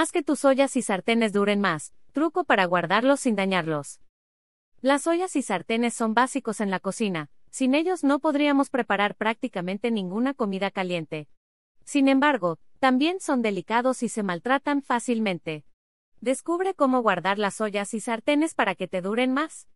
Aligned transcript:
Haz 0.00 0.12
que 0.12 0.22
tus 0.22 0.46
ollas 0.46 0.76
y 0.76 0.80
sartenes 0.80 1.34
duren 1.34 1.60
más. 1.60 1.92
Truco 2.12 2.44
para 2.44 2.64
guardarlos 2.64 3.20
sin 3.20 3.36
dañarlos. 3.36 4.00
Las 4.80 5.06
ollas 5.06 5.36
y 5.36 5.42
sartenes 5.42 5.92
son 5.92 6.14
básicos 6.14 6.62
en 6.62 6.70
la 6.70 6.80
cocina. 6.80 7.28
Sin 7.50 7.74
ellos 7.74 8.02
no 8.02 8.18
podríamos 8.18 8.70
preparar 8.70 9.14
prácticamente 9.14 9.90
ninguna 9.90 10.32
comida 10.32 10.70
caliente. 10.70 11.28
Sin 11.84 12.08
embargo, 12.08 12.58
también 12.78 13.20
son 13.20 13.42
delicados 13.42 14.02
y 14.02 14.08
se 14.08 14.22
maltratan 14.22 14.80
fácilmente. 14.80 15.66
Descubre 16.22 16.72
cómo 16.72 17.02
guardar 17.02 17.38
las 17.38 17.60
ollas 17.60 17.92
y 17.92 18.00
sartenes 18.00 18.54
para 18.54 18.74
que 18.74 18.88
te 18.88 19.02
duren 19.02 19.34
más. 19.34 19.68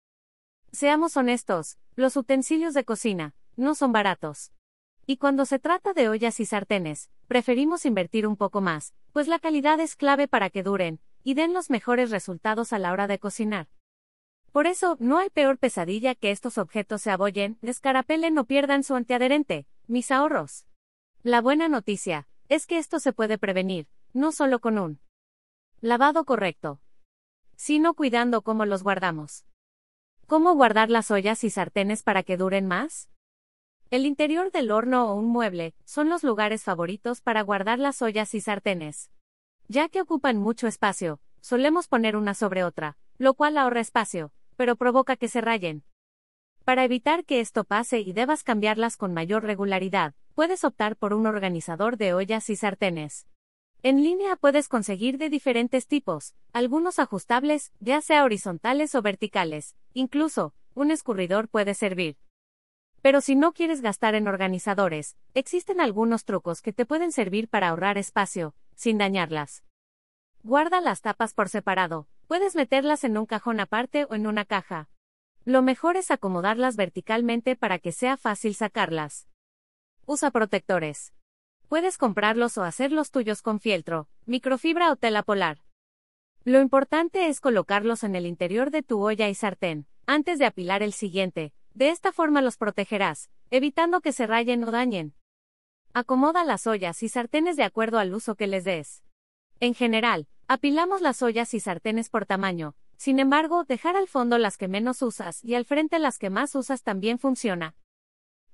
Seamos 0.73 1.19
honestos, 1.19 1.77
los 1.97 2.17
utensilios 2.17 2.73
de 2.73 2.87
cocina 2.87 3.35
no 3.57 3.75
son 3.75 3.93
baratos. 3.93 4.54
Y 5.07 5.19
cuando 5.19 5.45
se 5.45 5.59
trata 5.59 5.93
de 5.93 6.09
ollas 6.09 6.41
y 6.41 6.47
sartenes, 6.47 7.11
preferimos 7.29 7.85
invertir 7.85 8.27
un 8.27 8.37
poco 8.37 8.61
más, 8.61 8.95
pues 9.13 9.29
la 9.29 9.39
calidad 9.39 9.79
es 9.81 9.97
clave 9.97 10.29
para 10.29 10.49
que 10.49 10.63
duren 10.63 11.01
y 11.23 11.35
den 11.35 11.53
los 11.53 11.69
mejores 11.69 12.11
resultados 12.11 12.73
a 12.73 12.79
la 12.79 12.93
hora 12.93 13.07
de 13.07 13.19
cocinar. 13.19 13.69
Por 14.51 14.67
eso, 14.67 14.97
no 15.01 15.19
hay 15.19 15.31
peor 15.31 15.59
pesadilla 15.59 16.15
que 16.15 16.31
estos 16.31 16.59
objetos 16.59 17.03
se 17.03 17.11
abollen, 17.11 17.59
descarapelen 17.61 18.39
o 18.39 18.45
pierdan 18.45 18.83
su 18.83 18.95
antiadherente, 18.95 19.67
mis 19.87 20.11
ahorros. 20.11 20.65
La 21.23 21.41
buena 21.41 21.69
noticia 21.69 22.29
es 22.49 22.67
que 22.67 22.79
esto 22.79 23.01
se 23.01 23.13
puede 23.13 23.37
prevenir, 23.37 23.89
no 24.13 24.33
solo 24.33 24.61
con 24.61 24.79
un 24.79 25.01
lavado 25.81 26.25
correcto, 26.25 26.81
sino 27.57 27.95
cuidando 27.95 28.43
cómo 28.43 28.65
los 28.65 28.83
guardamos. 28.83 29.45
¿Cómo 30.27 30.55
guardar 30.55 30.89
las 30.89 31.11
ollas 31.11 31.45
y 31.45 31.51
sartenes 31.51 32.03
para 32.03 32.23
que 32.23 32.37
duren 32.37 32.67
más? 32.67 33.11
El 33.95 34.07
interior 34.07 34.51
del 34.51 34.73
horno 34.73 35.09
o 35.09 35.15
un 35.15 35.27
mueble 35.27 35.73
son 35.85 36.09
los 36.09 36.25
lugares 36.25 36.65
favoritos 36.65 37.21
para 37.21 37.43
guardar 37.43 37.79
las 37.79 38.03
ollas 38.03 38.35
y 38.35 38.41
sartenes. 38.41 39.13
Ya 39.69 39.89
que 39.89 40.01
ocupan 40.01 40.37
mucho 40.37 40.67
espacio, 40.67 41.21
solemos 41.41 41.87
poner 41.87 42.17
una 42.17 42.35
sobre 42.35 42.65
otra, 42.65 42.97
lo 43.19 43.35
cual 43.35 43.57
ahorra 43.57 43.81
espacio, 43.81 44.33
pero 44.57 44.75
provoca 44.75 45.15
que 45.15 45.29
se 45.29 45.41
rayen. 45.41 45.85
Para 46.65 46.83
evitar 46.83 47.25
que 47.25 47.39
esto 47.39 47.63
pase 47.63 48.01
y 48.01 48.13
debas 48.13 48.43
cambiarlas 48.43 48.97
con 48.97 49.15
mayor 49.15 49.45
regularidad, 49.45 50.15
puedes 50.35 50.65
optar 50.65 50.97
por 50.97 51.15
un 51.15 51.25
organizador 51.29 51.97
de 51.97 52.15
ollas 52.15 52.51
y 52.51 52.57
sartenes. 52.57 53.29
En 53.85 54.03
línea 54.03 54.35
puedes 54.35 54.67
conseguir 54.67 55.19
de 55.19 55.31
diferentes 55.31 55.87
tipos, 55.87 56.35
algunos 56.53 56.99
ajustables, 56.99 57.73
ya 57.79 58.01
sea 58.01 58.25
horizontales 58.25 58.97
o 58.97 59.03
verticales, 59.03 59.77
incluso, 59.93 60.53
un 60.75 60.91
escurridor 60.91 61.47
puede 61.49 61.75
servir. 61.75 62.17
Pero 63.05 63.21
si 63.21 63.37
no 63.37 63.53
quieres 63.53 63.83
gastar 63.83 64.15
en 64.15 64.29
organizadores, 64.29 65.19
existen 65.35 65.79
algunos 65.79 66.25
trucos 66.25 66.63
que 66.63 66.73
te 66.73 66.87
pueden 66.87 67.13
servir 67.13 67.51
para 67.51 67.69
ahorrar 67.69 67.99
espacio, 67.99 68.55
sin 68.77 68.97
dañarlas. 68.97 69.63
Guarda 70.43 70.81
las 70.81 71.03
tapas 71.03 71.35
por 71.35 71.51
separado, 71.51 72.09
puedes 72.29 72.55
meterlas 72.57 73.05
en 73.05 73.19
un 73.19 73.27
cajón 73.27 73.61
aparte 73.61 74.07
o 74.07 74.15
en 74.15 74.27
una 74.27 74.47
caja. 74.47 74.89
Lo 75.45 75.61
mejor 75.61 75.99
es 75.99 76.11
acomodarlas 76.11 76.77
verticalmente 76.77 77.57
para 77.57 77.79
que 77.79 77.93
sea 77.93 78.17
fácil 78.17 78.55
sacarlas. 78.55 79.29
Usa 80.07 80.31
protectores. 80.31 81.13
Puedes 81.69 81.99
comprarlos 81.99 82.57
o 82.57 82.63
hacerlos 82.63 83.11
tuyos 83.11 83.43
con 83.43 83.61
fieltro, 83.61 84.09
microfibra 84.25 84.91
o 84.91 84.97
tela 84.97 85.23
polar. 85.23 85.59
Lo 86.45 86.59
importante 86.59 87.29
es 87.29 87.43
colocarlos 87.43 88.03
en 88.03 88.17
el 88.17 88.25
interior 88.25 88.71
de 88.71 88.83
tu 88.83 89.03
olla 89.03 89.29
y 89.29 89.35
sartén, 89.35 89.87
antes 90.07 90.39
de 90.39 90.47
apilar 90.47 90.83
el 90.83 90.95
siguiente, 90.95 91.53
de 91.75 91.91
esta 91.91 92.13
forma 92.13 92.41
los 92.41 92.57
protegerás, 92.57 93.31
evitando 93.51 94.01
que 94.01 94.13
se 94.13 94.27
rayen 94.27 94.65
o 94.65 94.71
dañen. 94.71 95.15
Acomoda 95.93 96.45
las 96.45 96.67
ollas 96.67 97.03
y 97.03 97.09
sartenes 97.09 97.57
de 97.57 97.65
acuerdo 97.65 97.99
al 97.99 98.15
uso 98.15 98.37
que 98.37 98.47
les 98.47 98.65
des. 98.65 99.05
En 99.61 99.75
general, 99.75 100.29
apilamos 100.49 101.01
las 101.01 101.23
ollas 101.23 101.53
y 101.55 101.61
sartenes 101.61 102.09
por 102.11 102.27
tamaño, 102.27 102.75
sin 102.97 103.19
embargo, 103.19 103.65
dejar 103.65 103.97
al 103.97 104.09
fondo 104.09 104.39
las 104.39 104.57
que 104.57 104.69
menos 104.69 105.03
usas 105.03 105.45
y 105.45 105.55
al 105.55 105.65
frente 105.65 105.99
las 105.99 106.19
que 106.19 106.31
más 106.31 106.55
usas 106.55 106.83
también 106.83 107.19
funciona. 107.19 107.75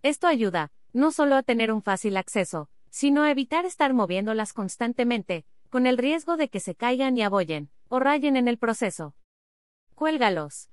Esto 0.02 0.26
ayuda, 0.26 0.72
no 0.92 1.12
solo 1.12 1.36
a 1.36 1.42
tener 1.42 1.72
un 1.72 1.82
fácil 1.82 2.16
acceso, 2.16 2.70
sino 2.88 3.22
a 3.22 3.30
evitar 3.30 3.66
estar 3.66 3.92
moviéndolas 3.92 4.52
constantemente, 4.52 5.44
con 5.68 5.86
el 5.86 5.98
riesgo 5.98 6.36
de 6.36 6.48
que 6.48 6.58
se 6.58 6.74
caigan 6.74 7.16
y 7.16 7.22
abollen, 7.22 7.70
o 7.88 8.00
rayen 8.00 8.36
en 8.36 8.48
el 8.48 8.58
proceso. 8.58 9.14
Cuélgalos. 9.94 10.70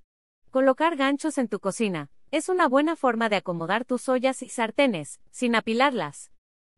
Colocar 0.49 0.95
ganchos 0.95 1.37
en 1.37 1.49
tu 1.49 1.59
cocina, 1.59 2.09
es 2.31 2.49
una 2.49 2.67
buena 2.67 2.95
forma 2.95 3.29
de 3.29 3.37
acomodar 3.37 3.85
tus 3.85 4.09
ollas 4.09 4.41
y 4.41 4.49
sartenes, 4.49 5.19
sin 5.31 5.55
apilarlas. 5.55 6.31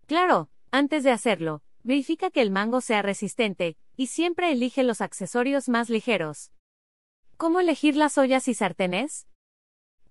Claro, 0.06 0.50
antes 0.72 1.04
de 1.04 1.12
hacerlo, 1.12 1.64
verifica 1.84 2.30
que 2.30 2.42
el 2.42 2.52
mango 2.52 2.82
sea 2.82 3.02
resistente, 3.02 3.78
y 3.96 4.08
siempre 4.08 4.52
elige 4.52 4.84
los 4.84 5.02
accesorios 5.02 5.70
más 5.70 5.90
ligeros. 5.90 6.52
¿Cómo 7.38 7.60
elegir 7.60 7.96
las 7.96 8.18
ollas 8.18 8.48
y 8.48 8.54
sartenes? 8.54 9.28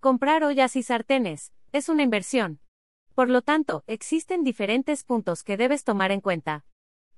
Comprar 0.00 0.44
ollas 0.44 0.76
y 0.76 0.82
sartenes 0.82 1.52
es 1.72 1.88
una 1.88 2.02
inversión. 2.02 2.60
Por 3.14 3.28
lo 3.28 3.42
tanto, 3.42 3.84
existen 3.86 4.44
diferentes 4.44 5.04
puntos 5.04 5.42
que 5.42 5.56
debes 5.56 5.84
tomar 5.84 6.12
en 6.12 6.20
cuenta. 6.20 6.64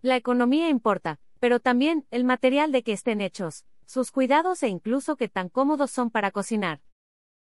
La 0.02 0.16
economía 0.16 0.68
importa, 0.68 1.20
pero 1.40 1.60
también 1.60 2.06
el 2.10 2.24
material 2.24 2.72
de 2.72 2.82
que 2.82 2.92
estén 2.92 3.20
hechos, 3.20 3.64
sus 3.86 4.10
cuidados 4.10 4.62
e 4.62 4.68
incluso 4.68 5.16
qué 5.16 5.28
tan 5.28 5.48
cómodos 5.48 5.90
son 5.90 6.10
para 6.10 6.30
cocinar. 6.30 6.80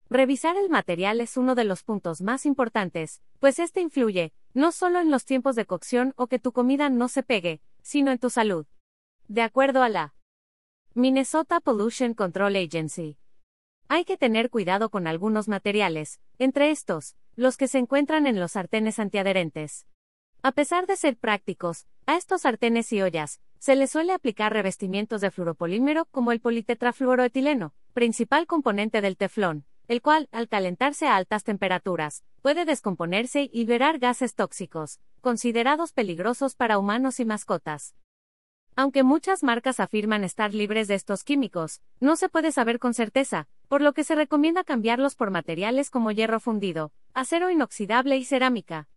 Revisar 0.10 0.56
el 0.56 0.70
material 0.70 1.20
es 1.20 1.36
uno 1.36 1.56
de 1.56 1.64
los 1.64 1.84
puntos 1.84 2.22
más 2.22 2.46
importantes, 2.46 3.24
pues 3.40 3.58
este 3.58 3.82
influye, 3.82 4.34
no 4.54 4.72
solo 4.72 5.00
en 5.00 5.10
los 5.10 5.26
tiempos 5.26 5.56
de 5.56 5.66
cocción 5.66 6.14
o 6.16 6.28
que 6.28 6.38
tu 6.38 6.52
comida 6.52 6.90
no 6.90 7.08
se 7.08 7.24
pegue, 7.24 7.60
sino 7.82 8.12
en 8.12 8.20
tu 8.20 8.30
salud. 8.30 8.68
De 9.28 9.42
acuerdo 9.42 9.82
a 9.82 9.90
la 9.90 10.14
Minnesota 10.94 11.60
Pollution 11.60 12.14
Control 12.14 12.56
Agency. 12.56 13.18
Hay 13.88 14.06
que 14.06 14.16
tener 14.16 14.52
cuidado 14.52 14.90
con 14.90 15.08
algunos 15.08 15.48
materiales, 15.48 16.22
entre 16.38 16.70
estos, 16.70 17.16
los 17.36 17.58
que 17.58 17.68
se 17.68 17.80
encuentran 17.80 18.28
en 18.28 18.40
los 18.40 18.52
sartenes 18.54 19.00
antiadherentes. 19.00 19.88
A 20.44 20.52
pesar 20.52 20.86
de 20.86 20.98
ser 20.98 21.18
prácticos, 21.18 21.88
a 22.06 22.16
estos 22.16 22.42
sartenes 22.42 22.94
y 22.94 23.02
ollas, 23.02 23.42
se 23.58 23.76
les 23.76 23.90
suele 23.90 24.14
aplicar 24.14 24.54
revestimientos 24.54 25.22
de 25.22 25.32
fluoropolímero 25.32 26.06
como 26.06 26.32
el 26.32 26.40
politetrafluoroetileno, 26.40 27.74
principal 27.94 28.46
componente 28.46 29.02
del 29.02 29.18
teflón, 29.18 29.66
el 29.88 30.02
cual, 30.02 30.30
al 30.32 30.48
calentarse 30.48 31.08
a 31.08 31.16
altas 31.16 31.44
temperaturas, 31.44 32.24
puede 32.42 32.66
descomponerse 32.66 33.50
y 33.52 33.60
liberar 33.60 34.00
gases 34.00 34.36
tóxicos, 34.36 35.00
considerados 35.22 35.94
peligrosos 35.94 36.56
para 36.56 36.78
humanos 36.78 37.20
y 37.20 37.26
mascotas. 37.26 37.96
Aunque 38.76 39.04
muchas 39.04 39.42
marcas 39.42 39.80
afirman 39.80 40.24
estar 40.24 40.54
libres 40.54 40.88
de 40.88 40.96
estos 40.96 41.24
químicos, 41.24 41.82
no 42.00 42.16
se 42.18 42.28
puede 42.28 42.52
saber 42.52 42.78
con 42.78 42.94
certeza, 42.94 43.48
por 43.68 43.82
lo 43.82 43.94
que 43.94 44.04
se 44.04 44.16
recomienda 44.16 44.64
cambiarlos 44.64 45.16
por 45.16 45.32
materiales 45.32 45.90
como 45.90 46.12
hierro 46.12 46.40
fundido, 46.40 46.92
acero 47.14 47.50
inoxidable 47.50 48.18
y 48.18 48.26
cerámica. 48.26 48.90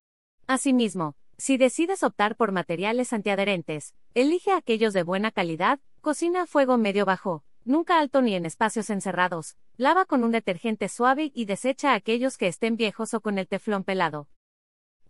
Asimismo, 0.49 1.15
si 1.37 1.57
decides 1.57 2.03
optar 2.03 2.35
por 2.35 2.51
materiales 2.51 3.13
antiadherentes, 3.13 3.95
elige 4.15 4.53
aquellos 4.53 4.93
de 4.93 5.05
buena 5.05 5.31
calidad, 5.31 5.79
cocina 6.01 6.43
a 6.43 6.47
fuego 6.47 6.77
medio 6.77 7.05
bajo, 7.05 7.45
nunca 7.69 7.99
alto 7.99 8.23
ni 8.23 8.35
en 8.35 8.47
espacios 8.47 8.91
encerrados, 8.91 9.57
lava 9.77 10.07
con 10.07 10.25
un 10.25 10.33
detergente 10.33 10.89
suave 10.89 11.31
y 11.35 11.45
desecha 11.45 11.95
aquellos 11.95 12.39
que 12.39 12.49
estén 12.49 12.77
viejos 12.77 13.15
o 13.15 13.21
con 13.21 13.39
el 13.39 13.47
teflón 13.47 13.85
pelado. 13.85 14.29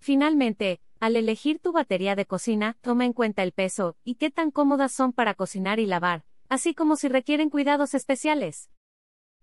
Finalmente, 0.01 0.81
al 1.01 1.17
elegir 1.17 1.61
tu 1.61 1.73
batería 1.73 2.17
de 2.17 2.27
cocina, 2.27 2.77
toma 2.81 3.05
en 3.05 3.13
cuenta 3.13 3.43
el 3.45 3.53
peso 3.53 3.97
y 4.05 4.17
qué 4.17 4.31
tan 4.31 4.51
cómodas 4.51 4.93
son 4.93 5.13
para 5.13 5.35
cocinar 5.35 5.79
y 5.79 5.87
lavar, 5.87 6.25
así 6.49 6.75
como 6.75 6.97
si 6.97 7.09
requieren 7.09 7.49
cuidados 7.49 7.95
especiales. 7.95 8.71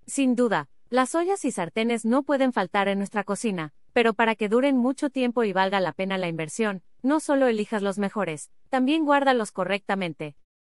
Sin 0.05 0.35
duda, 0.35 0.69
las 0.89 1.15
ollas 1.15 1.45
y 1.45 1.51
sartenes 1.51 2.05
no 2.05 2.23
pueden 2.23 2.53
faltar 2.53 2.89
en 2.89 2.97
nuestra 2.97 3.23
cocina, 3.23 3.73
pero 3.93 4.13
para 4.13 4.35
que 4.35 4.49
duren 4.49 4.75
mucho 4.75 5.09
tiempo 5.09 5.45
y 5.45 5.53
valga 5.53 5.79
la 5.79 5.93
pena 5.93 6.17
la 6.17 6.27
inversión, 6.27 6.83
no 7.01 7.21
solo 7.21 7.47
elijas 7.47 7.81
los 7.81 7.97
mejores, 7.97 8.51
también 8.69 9.05
guárdalos 9.05 9.51
correctamente. 9.51 10.35